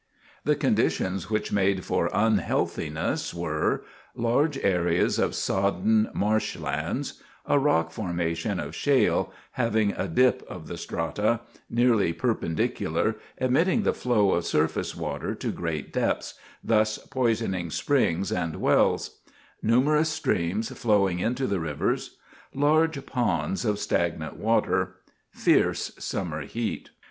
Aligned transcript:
The 0.45 0.55
conditions 0.55 1.29
which 1.29 1.51
made 1.51 1.85
for 1.85 2.09
unhealthiness 2.11 3.35
were: 3.35 3.83
large 4.15 4.57
areas 4.57 5.19
of 5.19 5.35
sodden 5.35 6.09
marsh 6.11 6.55
lands; 6.57 7.21
a 7.45 7.59
rock 7.59 7.91
formation 7.91 8.59
of 8.59 8.73
shale, 8.73 9.31
having 9.51 9.91
a 9.91 10.07
dip 10.07 10.41
of 10.49 10.65
the 10.67 10.75
strata, 10.77 11.41
nearly 11.69 12.13
perpendicular, 12.13 13.17
admitting 13.37 13.83
the 13.83 13.93
flow 13.93 14.31
of 14.31 14.43
surface 14.47 14.95
water 14.95 15.35
to 15.35 15.51
great 15.51 15.93
depths, 15.93 16.33
thus 16.63 16.97
poisoning 16.97 17.69
springs 17.69 18.31
and 18.31 18.55
wells; 18.55 19.19
numerous 19.61 20.09
streams 20.09 20.69
flowing 20.71 21.19
into 21.19 21.45
the 21.45 21.59
rivers; 21.59 22.17
large 22.55 23.05
ponds 23.05 23.63
of 23.65 23.77
stagnant 23.77 24.35
water; 24.37 24.95
fierce 25.29 25.91
summer 25.99 26.41
heat. 26.41 26.89